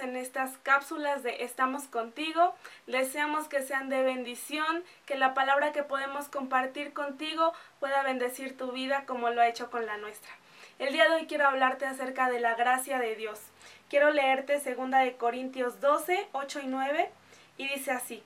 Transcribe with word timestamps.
en 0.00 0.16
estas 0.16 0.56
cápsulas 0.62 1.22
de 1.22 1.44
Estamos 1.44 1.84
contigo. 1.84 2.54
Deseamos 2.86 3.48
que 3.48 3.62
sean 3.62 3.88
de 3.88 4.02
bendición, 4.02 4.84
que 5.06 5.16
la 5.16 5.34
palabra 5.34 5.72
que 5.72 5.82
podemos 5.82 6.28
compartir 6.28 6.92
contigo 6.92 7.52
pueda 7.80 8.02
bendecir 8.02 8.56
tu 8.56 8.72
vida 8.72 9.04
como 9.06 9.30
lo 9.30 9.40
ha 9.40 9.48
hecho 9.48 9.70
con 9.70 9.86
la 9.86 9.96
nuestra. 9.96 10.30
El 10.78 10.92
día 10.92 11.08
de 11.08 11.16
hoy 11.16 11.26
quiero 11.26 11.46
hablarte 11.46 11.86
acerca 11.86 12.28
de 12.28 12.40
la 12.40 12.54
gracia 12.54 12.98
de 12.98 13.16
Dios. 13.16 13.40
Quiero 13.88 14.10
leerte 14.10 14.58
2 14.58 14.90
de 14.90 15.16
Corintios 15.16 15.80
12, 15.80 16.28
8 16.32 16.60
y 16.60 16.66
9 16.66 17.10
y 17.56 17.68
dice 17.68 17.92
así: 17.92 18.22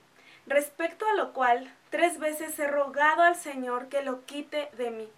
Respecto 0.47 1.05
a 1.07 1.13
lo 1.13 1.33
cual, 1.33 1.73
tres 1.89 2.19
veces 2.19 2.57
he 2.59 2.67
rogado 2.67 3.23
al 3.23 3.35
Señor 3.35 3.87
que 3.87 4.01
lo 4.01 4.25
quite 4.25 4.69
de 4.77 4.91
mí. 4.91 5.09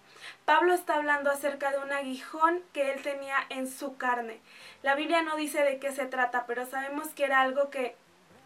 Pablo 0.44 0.74
está 0.74 0.94
hablando 0.94 1.30
acerca 1.30 1.70
de 1.70 1.78
un 1.78 1.92
aguijón 1.92 2.62
que 2.72 2.92
él 2.92 3.02
tenía 3.02 3.36
en 3.48 3.68
su 3.70 3.96
carne. 3.96 4.40
La 4.82 4.94
Biblia 4.94 5.22
no 5.22 5.36
dice 5.36 5.62
de 5.62 5.78
qué 5.78 5.92
se 5.92 6.06
trata, 6.06 6.46
pero 6.46 6.66
sabemos 6.66 7.08
que 7.08 7.24
era 7.24 7.40
algo 7.40 7.70
que 7.70 7.96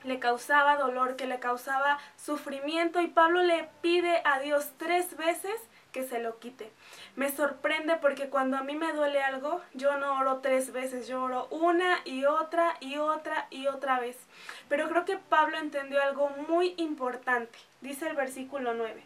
le 0.04 0.18
causaba 0.18 0.76
dolor, 0.76 1.16
que 1.16 1.26
le 1.26 1.40
causaba 1.40 1.98
sufrimiento 2.16 3.00
y 3.00 3.08
Pablo 3.08 3.42
le 3.42 3.68
pide 3.82 4.22
a 4.24 4.38
Dios 4.38 4.70
tres 4.78 5.16
veces 5.16 5.60
que 5.92 6.06
se 6.06 6.20
lo 6.20 6.38
quite. 6.38 6.70
Me 7.16 7.30
sorprende 7.30 7.96
porque 7.96 8.28
cuando 8.28 8.56
a 8.56 8.62
mí 8.62 8.74
me 8.76 8.92
duele 8.92 9.22
algo, 9.22 9.60
yo 9.74 9.98
no 9.98 10.18
oro 10.18 10.38
tres 10.38 10.72
veces, 10.72 11.08
yo 11.08 11.22
oro 11.22 11.48
una 11.50 11.98
y 12.04 12.24
otra 12.26 12.76
y 12.80 12.98
otra 12.98 13.46
y 13.50 13.66
otra 13.66 13.98
vez. 13.98 14.16
Pero 14.68 14.88
creo 14.88 15.04
que 15.04 15.18
Pablo 15.18 15.58
entendió 15.58 16.02
algo 16.02 16.30
muy 16.48 16.74
importante. 16.76 17.58
Dice 17.80 18.08
el 18.08 18.16
versículo 18.16 18.74
9. 18.74 19.02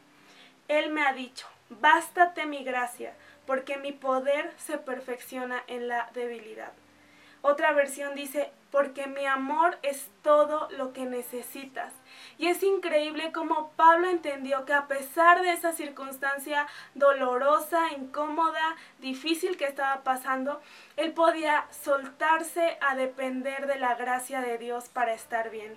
Él 0.69 0.91
me 0.91 1.06
ha 1.06 1.12
dicho, 1.12 1.47
bástate 1.81 2.47
mi 2.47 2.65
gracia, 2.65 3.15
porque 3.47 3.77
mi 3.77 3.92
poder 3.92 4.53
se 4.56 4.78
perfecciona 4.78 5.62
en 5.67 5.89
la 5.89 6.11
debilidad. 6.15 6.73
Otra 7.42 7.73
versión 7.73 8.15
dice, 8.15 8.53
porque 8.70 9.09
mi 9.09 9.27
amor 9.27 9.77
es 9.83 10.09
todo 10.23 10.69
lo 10.70 10.93
que 10.93 11.05
necesitas. 11.05 11.93
Y 12.39 12.47
es 12.47 12.62
increíble 12.62 13.33
cómo 13.33 13.73
Pablo 13.77 14.09
entendió 14.09 14.65
que 14.65 14.73
a 14.73 14.87
pesar 14.87 15.43
de 15.43 15.53
esa 15.53 15.73
circunstancia 15.73 16.69
dolorosa, 16.95 17.93
incómoda, 17.93 18.77
difícil 19.00 19.56
que 19.56 19.67
estaba 19.67 20.05
pasando, 20.05 20.61
él 20.97 21.12
podía 21.12 21.67
soltarse 21.70 22.78
a 22.81 22.95
depender 22.95 23.67
de 23.67 23.78
la 23.78 23.97
gracia 23.97 24.41
de 24.41 24.56
Dios 24.56 24.89
para 24.89 25.12
estar 25.12 25.50
bien 25.50 25.77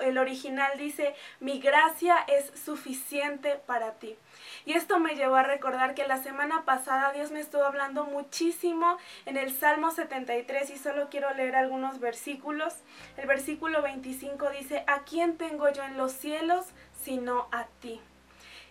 el 0.00 0.18
original 0.18 0.72
dice, 0.78 1.14
mi 1.40 1.58
gracia 1.60 2.16
es 2.28 2.52
suficiente 2.58 3.56
para 3.66 3.92
ti. 3.94 4.16
Y 4.64 4.72
esto 4.72 4.98
me 4.98 5.14
llevó 5.14 5.36
a 5.36 5.42
recordar 5.42 5.94
que 5.94 6.06
la 6.06 6.22
semana 6.22 6.64
pasada 6.64 7.12
Dios 7.12 7.30
me 7.30 7.40
estuvo 7.40 7.64
hablando 7.64 8.04
muchísimo 8.04 8.98
en 9.26 9.36
el 9.36 9.52
Salmo 9.52 9.90
73 9.90 10.70
y 10.70 10.78
solo 10.78 11.08
quiero 11.10 11.32
leer 11.34 11.56
algunos 11.56 12.00
versículos. 12.00 12.74
El 13.16 13.26
versículo 13.26 13.82
25 13.82 14.50
dice, 14.50 14.84
¿a 14.86 15.04
quién 15.04 15.36
tengo 15.36 15.68
yo 15.70 15.82
en 15.84 15.96
los 15.96 16.12
cielos 16.12 16.66
sino 17.02 17.48
a 17.52 17.66
ti? 17.80 18.00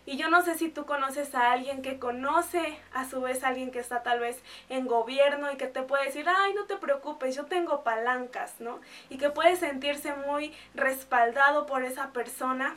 Y 0.06 0.16
yo 0.18 0.28
no 0.28 0.42
sé 0.42 0.54
si 0.54 0.68
tú 0.68 0.84
conoces 0.84 1.34
a 1.34 1.52
alguien 1.52 1.80
que 1.80 1.98
conoce 1.98 2.78
a 2.92 3.08
su 3.08 3.22
vez 3.22 3.42
a 3.42 3.48
alguien 3.48 3.70
que 3.70 3.78
está 3.78 4.02
tal 4.02 4.20
vez 4.20 4.42
en 4.68 4.86
gobierno 4.86 5.50
y 5.50 5.56
que 5.56 5.66
te 5.66 5.82
puede 5.82 6.04
decir, 6.04 6.26
ay, 6.28 6.52
no 6.54 6.64
te 6.64 6.76
preocupes, 6.76 7.34
yo 7.34 7.46
tengo 7.46 7.82
palancas, 7.82 8.54
¿no? 8.58 8.80
Y 9.08 9.16
que 9.16 9.30
puede 9.30 9.56
sentirse 9.56 10.14
muy 10.14 10.52
respaldado 10.74 11.64
por 11.66 11.84
esa 11.84 12.12
persona. 12.12 12.76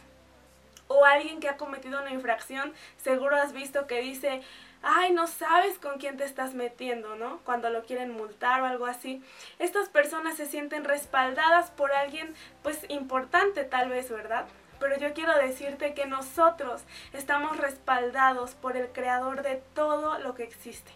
O 0.90 1.04
alguien 1.04 1.42
que 1.42 1.50
ha 1.50 1.58
cometido 1.58 2.00
una 2.00 2.14
infracción, 2.14 2.74
seguro 2.98 3.36
has 3.36 3.52
visto 3.52 3.88
que 3.88 4.00
dice, 4.00 4.42
ay, 4.82 5.12
no 5.12 5.28
sabes 5.28 5.78
con 5.80 5.98
quién 5.98 6.16
te 6.16 6.24
estás 6.24 6.54
metiendo, 6.54 7.18
¿no? 7.18 7.40
Cuando 7.44 7.70
lo 7.70 7.84
quieren 7.84 8.12
multar 8.12 8.62
o 8.62 8.66
algo 8.66 8.86
así. 8.86 9.22
Estas 9.60 9.90
personas 9.90 10.38
se 10.38 10.46
sienten 10.46 10.86
respaldadas 10.86 11.72
por 11.72 11.92
alguien, 11.92 12.34
pues 12.64 12.86
importante 12.88 13.66
tal 13.66 13.90
vez, 13.90 14.10
¿verdad? 14.10 14.46
Pero 14.80 14.98
yo 14.98 15.14
quiero 15.14 15.36
decirte 15.38 15.94
que 15.94 16.06
nosotros 16.06 16.84
estamos 17.14 17.58
respaldados 17.58 18.52
por 18.56 18.78
el 18.78 18.88
creador 18.90 19.42
de 19.42 19.56
todo 19.74 20.20
lo 20.20 20.36
que 20.36 20.44
existe, 20.44 20.92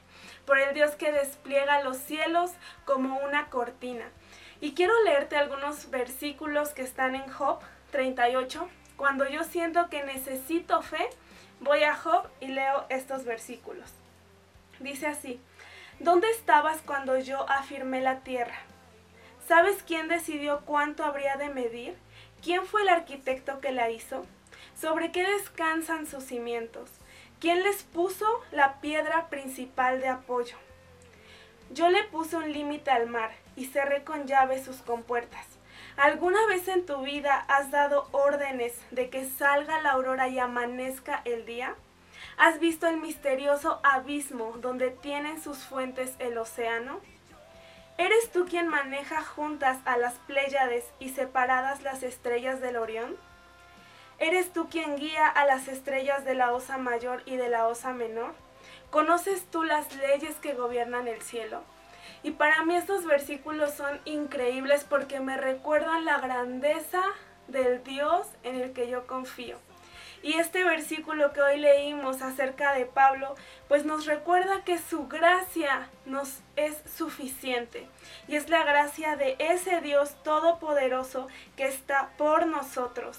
por 0.46 0.60
el 0.60 0.74
Dios 0.74 0.92
que 0.92 1.12
despliega 1.12 1.84
los 1.84 1.98
cielos 1.98 2.52
como 2.86 3.20
una 3.20 3.50
cortina. 3.50 4.06
Y 4.60 4.74
quiero 4.74 4.94
leerte 5.04 5.38
algunos 5.38 5.90
versículos 5.90 6.70
que 6.70 6.84
están 6.84 7.16
en 7.16 7.28
Job 7.32 7.60
38. 7.92 8.70
Cuando 8.96 9.28
yo 9.28 9.44
siento 9.44 9.90
que 9.90 10.04
necesito 10.04 10.84
fe, 10.84 11.10
voy 11.60 11.84
a 11.84 11.96
Job 11.96 12.28
y 12.40 12.48
leo 12.48 12.86
estos 12.90 13.26
versículos. 13.26 13.90
Dice 14.80 15.08
así, 15.08 15.42
¿dónde 16.00 16.30
estabas 16.30 16.82
cuando 16.86 17.18
yo 17.18 17.50
afirmé 17.50 18.02
la 18.02 18.20
tierra? 18.20 18.60
¿Sabes 19.48 19.84
quién 19.84 20.08
decidió 20.08 20.62
cuánto 20.66 21.04
habría 21.04 21.36
de 21.36 21.50
medir? 21.50 21.98
¿Quién 22.42 22.66
fue 22.66 22.82
el 22.82 22.90
arquitecto 22.90 23.60
que 23.60 23.72
la 23.72 23.92
hizo? 23.92 24.26
¿Sobre 24.80 25.12
qué 25.12 25.24
descansan 25.24 26.08
sus 26.08 26.24
cimientos? 26.24 26.90
¿Quién 27.40 27.64
les 27.64 27.84
puso 27.84 28.26
la 28.52 28.82
piedra 28.82 29.30
principal 29.30 30.02
de 30.02 30.08
apoyo? 30.08 30.58
Yo 31.70 31.90
le 31.90 32.04
puse 32.06 32.38
un 32.38 32.52
límite 32.52 32.90
al 32.90 33.08
mar 33.08 33.32
y 33.56 33.66
cerré 33.66 34.04
con 34.04 34.26
llave 34.26 34.64
sus 34.64 34.78
compuertas. 34.78 35.46
¿Alguna 35.98 36.44
vez 36.48 36.68
en 36.68 36.86
tu 36.86 37.02
vida 37.04 37.46
has 37.48 37.70
dado 37.70 38.08
órdenes 38.12 38.74
de 38.90 39.12
que 39.12 39.30
salga 39.30 39.80
la 39.82 39.92
aurora 39.92 40.28
y 40.28 40.40
amanezca 40.40 41.22
el 41.26 41.46
día? 41.46 41.76
¿Has 42.38 42.60
visto 42.60 42.88
el 42.88 42.98
misterioso 42.98 43.80
abismo 43.84 44.54
donde 44.62 44.90
tienen 44.90 45.40
sus 45.42 45.60
fuentes 45.60 46.16
el 46.18 46.40
océano? 46.40 47.02
¿Eres 48.02 48.32
tú 48.32 48.46
quien 48.46 48.68
maneja 48.68 49.22
juntas 49.22 49.78
a 49.86 49.96
las 49.96 50.16
Pléyades 50.26 50.84
y 50.98 51.10
separadas 51.10 51.84
las 51.84 52.02
estrellas 52.02 52.60
del 52.60 52.78
Orión? 52.78 53.16
¿Eres 54.18 54.52
tú 54.52 54.70
quien 54.70 54.96
guía 54.96 55.28
a 55.28 55.46
las 55.46 55.68
estrellas 55.68 56.26
de 56.26 56.34
la 56.34 56.52
Osa 56.52 56.80
Mayor 56.80 57.22
y 57.28 57.38
de 57.38 57.48
la 57.48 57.68
Osa 57.68 57.94
Menor? 57.94 58.34
¿Conoces 58.90 59.46
tú 59.52 59.62
las 59.62 59.96
leyes 59.98 60.34
que 60.38 60.56
gobiernan 60.56 61.08
el 61.08 61.22
cielo? 61.22 61.62
Y 62.24 62.32
para 62.32 62.66
mí 62.66 62.76
estos 62.76 63.06
versículos 63.06 63.76
son 63.76 64.02
increíbles 64.06 64.84
porque 64.84 65.20
me 65.20 65.38
recuerdan 65.38 66.04
la 66.04 66.18
grandeza 66.18 67.04
del 67.50 67.84
Dios 67.84 68.26
en 68.42 68.56
el 68.56 68.74
que 68.74 68.90
yo 68.90 69.06
confío. 69.06 69.60
Y 70.24 70.34
este 70.34 70.64
versículo 70.64 71.34
que 71.34 71.42
hoy 71.42 71.60
leímos 71.60 72.22
acerca 72.22 72.74
de 72.74 72.86
Pablo, 72.86 73.36
pues 73.68 73.86
nos 73.86 74.06
recuerda 74.06 74.64
que 74.64 74.78
su 74.78 75.08
gracia 75.08 75.90
nos 76.06 76.40
es 76.56 76.78
suficiente. 76.96 77.88
Y 78.28 78.36
es 78.36 78.50
la 78.50 78.64
gracia 78.64 79.16
de 79.16 79.36
ese 79.40 79.82
Dios 79.82 80.16
todopoderoso 80.24 81.28
que 81.56 81.68
está 81.68 82.10
por 82.18 82.46
nosotros 82.46 83.18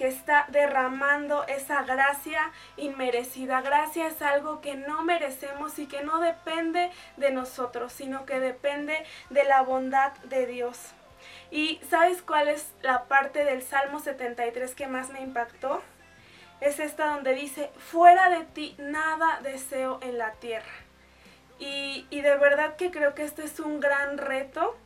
que 0.00 0.08
está 0.08 0.46
derramando 0.48 1.44
esa 1.46 1.82
gracia 1.82 2.52
inmerecida. 2.78 3.60
Gracia 3.60 4.06
es 4.06 4.22
algo 4.22 4.62
que 4.62 4.74
no 4.74 5.04
merecemos 5.04 5.78
y 5.78 5.84
que 5.84 6.02
no 6.02 6.20
depende 6.20 6.90
de 7.18 7.30
nosotros, 7.32 7.92
sino 7.92 8.24
que 8.24 8.40
depende 8.40 9.04
de 9.28 9.44
la 9.44 9.60
bondad 9.60 10.12
de 10.22 10.46
Dios. 10.46 10.94
¿Y 11.50 11.80
sabes 11.88 12.22
cuál 12.22 12.48
es 12.48 12.72
la 12.82 13.04
parte 13.04 13.44
del 13.44 13.62
Salmo 13.62 14.00
73 14.00 14.74
que 14.74 14.86
más 14.86 15.10
me 15.10 15.20
impactó? 15.20 15.82
Es 16.60 16.78
esta 16.78 17.06
donde 17.06 17.34
dice, 17.34 17.70
fuera 17.78 18.28
de 18.28 18.44
ti 18.44 18.74
nada 18.78 19.40
deseo 19.42 19.98
en 20.02 20.18
la 20.18 20.32
tierra. 20.32 20.70
Y, 21.58 22.06
de 22.10 22.36
verdad 22.36 22.76
que 22.76 22.90
creo 22.90 23.14
que 23.14 23.22
este 23.22 23.44
es 23.44 23.60
un 23.60 23.80
gran 23.80 24.16
reto 24.16 24.76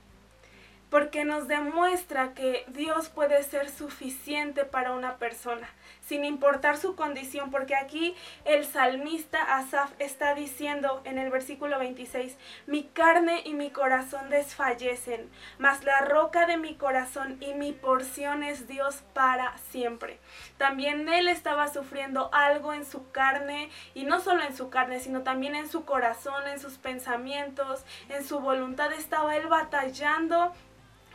porque 0.90 1.24
nos 1.24 1.46
demuestra 1.46 2.34
que 2.34 2.64
Dios 2.68 3.08
puede 3.08 3.42
ser 3.44 3.70
suficiente 3.70 4.64
para 4.64 4.92
una 4.92 5.16
persona, 5.16 5.68
sin 6.06 6.24
importar 6.24 6.76
su 6.76 6.96
condición, 6.96 7.50
porque 7.50 7.74
aquí 7.74 8.14
el 8.44 8.64
salmista 8.64 9.56
Asaf 9.56 9.92
está 9.98 10.34
diciendo 10.34 11.00
en 11.04 11.18
el 11.18 11.30
versículo 11.30 11.78
26, 11.78 12.36
mi 12.66 12.84
carne 12.84 13.42
y 13.44 13.54
mi 13.54 13.70
corazón 13.70 14.30
desfallecen, 14.30 15.30
mas 15.58 15.84
la 15.84 16.00
roca 16.00 16.46
de 16.46 16.56
mi 16.56 16.74
corazón 16.74 17.38
y 17.40 17.54
mi 17.54 17.72
porción 17.72 18.42
es 18.42 18.66
Dios 18.66 19.02
para 19.12 19.56
siempre. 19.70 20.18
También 20.58 21.08
él 21.08 21.28
estaba 21.28 21.68
sufriendo 21.68 22.30
algo 22.32 22.72
en 22.72 22.84
su 22.84 23.10
carne, 23.10 23.70
y 23.94 24.04
no 24.04 24.20
solo 24.20 24.42
en 24.42 24.56
su 24.56 24.70
carne, 24.70 25.00
sino 25.00 25.22
también 25.22 25.54
en 25.54 25.68
su 25.68 25.84
corazón, 25.84 26.46
en 26.48 26.60
sus 26.60 26.78
pensamientos, 26.78 27.84
en 28.08 28.24
su 28.24 28.40
voluntad, 28.40 28.92
estaba 28.92 29.36
él 29.36 29.46
batallando 29.46 30.52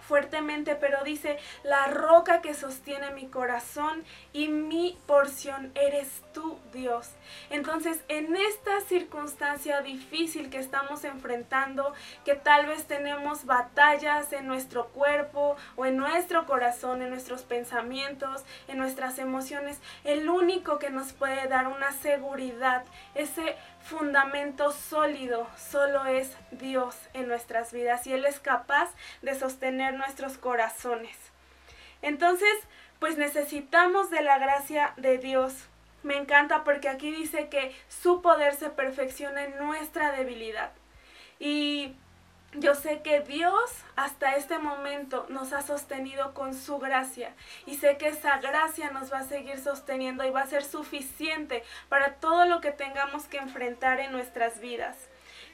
fuertemente, 0.09 0.75
pero 0.75 1.03
dice, 1.03 1.37
la 1.61 1.85
roca 1.85 2.41
que 2.41 2.55
sostiene 2.55 3.11
mi 3.11 3.27
corazón 3.27 4.03
y 4.33 4.47
mi 4.47 4.97
porción 5.05 5.71
eres 5.75 6.23
tú, 6.33 6.57
Dios. 6.73 7.11
Entonces, 7.51 8.03
en 8.07 8.35
esta 8.35 8.81
circunstancia 8.81 9.81
difícil 9.81 10.49
que 10.49 10.57
estamos 10.57 11.03
enfrentando, 11.03 11.93
que 12.25 12.33
tal 12.33 12.65
vez 12.65 12.85
tenemos 12.87 13.45
batallas 13.45 14.33
en 14.33 14.47
nuestro 14.47 14.87
cuerpo 14.87 15.55
o 15.75 15.85
en 15.85 15.97
nuestro 15.97 16.47
corazón, 16.47 17.03
en 17.03 17.11
nuestros 17.11 17.43
pensamientos, 17.43 18.43
en 18.67 18.79
nuestras 18.79 19.19
emociones, 19.19 19.79
el 20.05 20.27
único 20.27 20.79
que 20.79 20.89
nos 20.89 21.13
puede 21.13 21.47
dar 21.47 21.67
una 21.67 21.91
seguridad, 21.91 22.83
ese 23.13 23.55
fundamento 23.89 24.71
sólido 24.71 25.47
solo 25.57 26.05
es 26.05 26.37
Dios 26.51 26.95
en 27.13 27.27
nuestras 27.27 27.73
vidas 27.73 28.05
y 28.05 28.13
Él 28.13 28.25
es 28.25 28.39
capaz 28.39 28.91
de 29.23 29.33
sostener 29.33 29.95
nuestros 29.95 30.37
corazones. 30.37 31.17
Entonces, 32.03 32.53
pues 32.99 33.17
necesitamos 33.17 34.11
de 34.11 34.21
la 34.21 34.37
gracia 34.37 34.93
de 34.97 35.17
Dios. 35.17 35.53
Me 36.03 36.17
encanta 36.17 36.63
porque 36.63 36.87
aquí 36.87 37.11
dice 37.11 37.49
que 37.49 37.75
su 37.87 38.21
poder 38.21 38.53
se 38.55 38.69
perfecciona 38.69 39.43
en 39.43 39.57
nuestra 39.57 40.11
debilidad. 40.11 40.71
Y 41.39 41.95
yo 42.53 42.73
sé 42.73 43.01
que 43.01 43.19
Dios 43.21 43.69
hasta 43.95 44.35
este 44.35 44.57
momento 44.57 45.27
nos 45.29 45.53
ha 45.53 45.61
sostenido 45.61 46.33
con 46.33 46.55
su 46.55 46.79
gracia 46.79 47.33
y 47.65 47.75
sé 47.75 47.97
que 47.97 48.07
esa 48.07 48.39
gracia 48.39 48.89
nos 48.91 49.13
va 49.13 49.19
a 49.19 49.23
seguir 49.23 49.59
sosteniendo 49.59 50.25
y 50.25 50.31
va 50.31 50.41
a 50.41 50.47
ser 50.47 50.63
suficiente 50.63 51.63
para 51.89 52.15
todo 52.15 52.45
lo 52.45 52.59
que 52.59 52.71
tengamos 52.71 53.25
que 53.25 53.37
enfrentar 53.37 53.99
en 53.99 54.11
nuestras 54.11 54.59
vidas. 54.59 54.97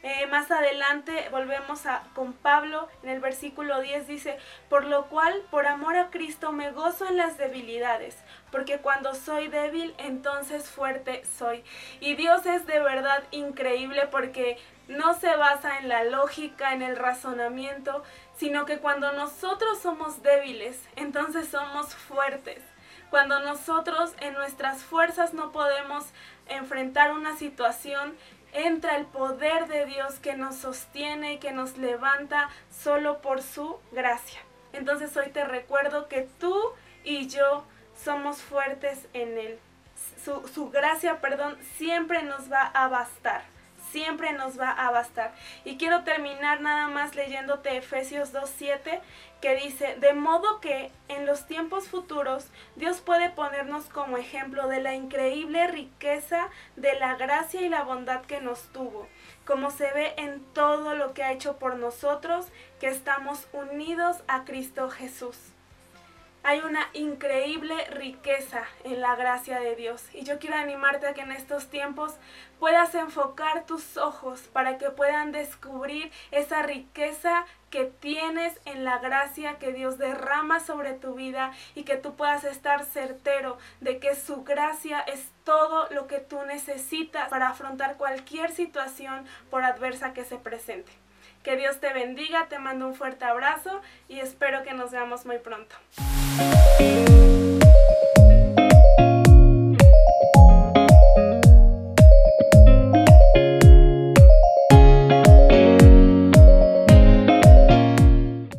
Eh, 0.08 0.28
más 0.28 0.52
adelante 0.52 1.30
volvemos 1.32 1.88
a, 1.88 2.04
con 2.14 2.34
Pablo 2.34 2.88
en 3.02 3.10
el 3.10 3.20
versículo 3.20 3.82
10 3.82 4.06
dice, 4.06 4.38
por 4.70 4.86
lo 4.86 5.08
cual 5.08 5.34
por 5.50 5.66
amor 5.66 5.98
a 5.98 6.12
Cristo 6.12 6.52
me 6.52 6.72
gozo 6.72 7.08
en 7.08 7.18
las 7.18 7.40
debilidades, 7.40 8.16
porque 8.52 8.78
cuando 8.78 9.16
soy 9.16 9.48
débil 9.48 9.96
entonces 9.98 10.70
fuerte 10.70 11.26
soy. 11.26 11.64
Y 12.02 12.14
Dios 12.14 12.46
es 12.46 12.68
de 12.68 12.80
verdad 12.82 13.24
increíble 13.32 14.08
porque 14.12 14.60
no 14.88 15.16
se 15.16 15.36
basa 15.38 15.80
en 15.80 15.90
la 15.90 16.04
lógica, 16.04 16.74
en 16.74 16.84
el 16.84 16.98
razonamiento, 16.98 18.04
sino 18.38 18.68
que 18.68 18.78
cuando 18.78 19.12
nosotros 19.14 19.80
somos 19.82 20.22
débiles, 20.22 20.88
entonces 20.98 21.48
somos 21.48 21.96
fuertes. 21.96 22.62
Cuando 23.10 23.40
nosotros 23.40 24.14
en 24.20 24.34
nuestras 24.34 24.84
fuerzas 24.84 25.34
no 25.34 25.52
podemos 25.52 26.06
enfrentar 26.48 27.12
una 27.12 27.38
situación, 27.38 28.16
entra 28.54 28.98
el 28.98 29.06
poder 29.06 29.68
de 29.68 29.86
Dios 29.86 30.20
que 30.20 30.36
nos 30.36 30.56
sostiene 30.56 31.34
y 31.34 31.38
que 31.40 31.52
nos 31.52 31.78
levanta 31.78 32.50
solo 32.70 33.22
por 33.22 33.42
su 33.42 33.80
gracia. 33.92 34.40
Entonces 34.74 35.16
hoy 35.18 35.30
te 35.30 35.44
recuerdo 35.44 36.08
que 36.08 36.28
tú 36.40 36.56
y 37.04 37.28
yo 37.28 37.66
somos 38.04 38.42
fuertes 38.42 39.08
en 39.14 39.38
Él. 39.38 39.60
Su, 40.24 40.48
su 40.48 40.70
gracia, 40.70 41.22
perdón, 41.22 41.58
siempre 41.78 42.24
nos 42.24 42.52
va 42.52 42.64
a 42.64 42.88
bastar 42.88 43.55
siempre 43.96 44.34
nos 44.34 44.60
va 44.60 44.72
a 44.72 44.92
bastar. 44.92 45.34
Y 45.64 45.78
quiero 45.78 46.04
terminar 46.04 46.60
nada 46.60 46.90
más 46.90 47.16
leyéndote 47.16 47.78
Efesios 47.78 48.34
2.7 48.34 49.00
que 49.40 49.56
dice, 49.56 49.96
de 50.02 50.14
modo 50.14 50.60
que 50.60 50.92
en 51.08 51.26
los 51.26 51.48
tiempos 51.48 51.88
futuros 51.88 52.48
Dios 52.76 53.00
puede 53.00 53.30
ponernos 53.30 53.86
como 53.86 54.18
ejemplo 54.18 54.68
de 54.68 54.82
la 54.82 54.96
increíble 54.96 55.68
riqueza 55.68 56.50
de 56.76 57.00
la 57.00 57.16
gracia 57.16 57.62
y 57.62 57.70
la 57.70 57.84
bondad 57.84 58.24
que 58.24 58.42
nos 58.42 58.64
tuvo, 58.74 59.08
como 59.46 59.72
se 59.72 59.90
ve 59.94 60.14
en 60.18 60.44
todo 60.54 60.96
lo 60.96 61.14
que 61.14 61.24
ha 61.24 61.32
hecho 61.32 61.58
por 61.58 61.78
nosotros, 61.78 62.48
que 62.82 62.88
estamos 62.88 63.48
unidos 63.54 64.18
a 64.28 64.44
Cristo 64.44 64.90
Jesús. 64.90 65.55
Hay 66.48 66.60
una 66.60 66.88
increíble 66.94 67.74
riqueza 67.86 68.66
en 68.84 69.02
la 69.02 69.16
gracia 69.16 69.60
de 69.60 69.76
Dios. 69.76 70.04
Y 70.14 70.26
yo 70.26 70.38
quiero 70.38 70.58
animarte 70.58 71.08
a 71.08 71.16
que 71.16 71.22
en 71.22 71.32
estos 71.32 71.72
tiempos 71.72 72.14
puedas 72.60 72.94
enfocar 72.94 73.66
tus 73.66 73.98
ojos 73.98 74.42
para 74.54 74.78
que 74.78 74.92
puedan 74.92 75.32
descubrir 75.32 76.12
esa 76.30 76.62
riqueza 76.62 77.48
que 77.72 77.86
tienes 77.86 78.54
en 78.66 78.84
la 78.84 79.00
gracia 79.00 79.58
que 79.58 79.74
Dios 79.74 79.98
derrama 79.98 80.60
sobre 80.60 80.94
tu 80.94 81.16
vida 81.16 81.52
y 81.74 81.82
que 81.82 81.98
tú 81.98 82.16
puedas 82.16 82.44
estar 82.44 82.86
certero 82.86 83.58
de 83.82 83.98
que 83.98 84.14
su 84.14 84.44
gracia 84.44 85.00
es 85.00 85.32
todo 85.46 85.88
lo 85.90 86.06
que 86.06 86.20
tú 86.20 86.40
necesitas 86.46 87.28
para 87.28 87.50
afrontar 87.50 87.98
cualquier 87.98 88.52
situación 88.52 89.26
por 89.50 89.64
adversa 89.64 90.14
que 90.14 90.24
se 90.24 90.38
presente. 90.38 91.05
Que 91.46 91.58
Dios 91.58 91.80
te 91.80 91.94
bendiga, 91.94 92.48
te 92.50 92.58
mando 92.58 92.88
un 92.88 92.96
fuerte 92.96 93.24
abrazo 93.24 93.80
y 94.10 94.20
espero 94.20 94.64
que 94.64 94.74
nos 94.74 94.90
veamos 94.90 95.28
muy 95.28 95.38
pronto. 95.38 95.76